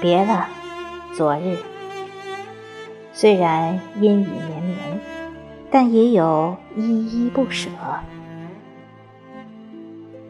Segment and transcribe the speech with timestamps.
[0.00, 0.48] 别了
[1.14, 1.58] 昨日。
[3.12, 5.00] 虽然阴雨绵绵
[5.70, 7.70] 但也有依依不舍。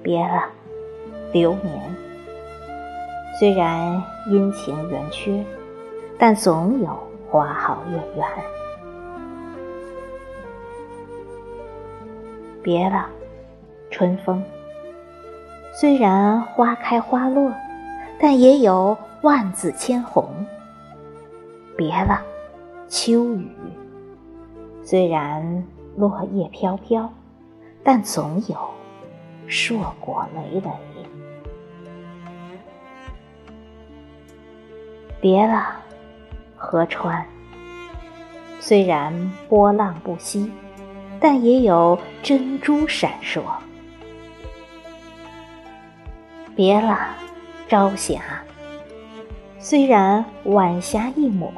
[0.02, 0.50] 别了
[1.32, 2.11] 流年。
[3.43, 5.45] 虽然阴晴圆缺，
[6.17, 6.96] 但总有
[7.29, 8.25] 花好月圆。
[12.63, 13.09] 别了，
[13.91, 14.41] 春风。
[15.73, 17.53] 虽然花开花落，
[18.21, 20.25] 但也有万紫千红。
[21.77, 22.23] 别了。
[22.87, 23.51] 秋雨，
[24.85, 27.13] 虽然落叶飘飘，
[27.82, 28.57] 但总有
[29.49, 30.71] 硕果累累。
[35.23, 35.77] 别了，
[36.56, 37.25] 河川。
[38.61, 40.53] 虽然波浪不息，
[41.19, 43.41] 但也有珍珠闪烁。
[46.55, 47.09] 别了，
[47.69, 48.20] 朝霞。
[49.59, 51.50] 虽然晚霞一抹。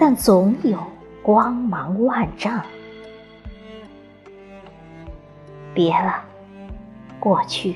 [0.00, 0.78] 但总有
[1.24, 2.64] 光芒万丈。
[5.74, 6.22] 别了，
[7.18, 7.74] 过去。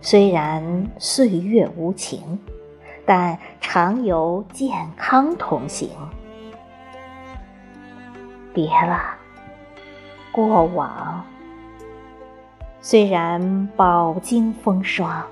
[0.00, 2.36] 虽然岁月无情，
[3.12, 5.90] 但常由健康同行。
[8.54, 9.00] 别了，
[10.30, 11.24] 过往。
[12.80, 15.24] 虽然饱经风霜，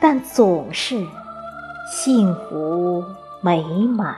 [0.00, 1.06] 但总是
[1.88, 3.04] 幸福
[3.40, 4.16] 美满。